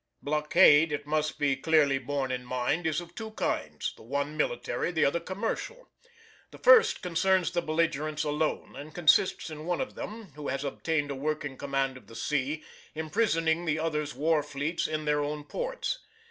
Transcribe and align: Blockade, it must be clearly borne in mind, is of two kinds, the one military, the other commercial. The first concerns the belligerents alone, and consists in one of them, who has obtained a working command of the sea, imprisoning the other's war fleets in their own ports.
Blockade, 0.23 0.91
it 0.91 1.05
must 1.05 1.37
be 1.37 1.55
clearly 1.55 1.99
borne 1.99 2.31
in 2.31 2.43
mind, 2.43 2.87
is 2.87 3.01
of 3.01 3.13
two 3.13 3.29
kinds, 3.33 3.93
the 3.95 4.01
one 4.01 4.35
military, 4.35 4.91
the 4.91 5.05
other 5.05 5.19
commercial. 5.19 5.91
The 6.49 6.57
first 6.57 7.03
concerns 7.03 7.51
the 7.51 7.61
belligerents 7.61 8.23
alone, 8.23 8.75
and 8.75 8.95
consists 8.95 9.51
in 9.51 9.67
one 9.67 9.79
of 9.79 9.93
them, 9.93 10.31
who 10.33 10.47
has 10.47 10.63
obtained 10.63 11.11
a 11.11 11.15
working 11.15 11.55
command 11.55 11.97
of 11.97 12.07
the 12.07 12.15
sea, 12.15 12.63
imprisoning 12.95 13.65
the 13.65 13.77
other's 13.77 14.15
war 14.15 14.41
fleets 14.41 14.87
in 14.87 15.05
their 15.05 15.19
own 15.23 15.43
ports. 15.43 15.99